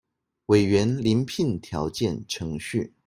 [0.47, 2.91] 委員遴聘條件程序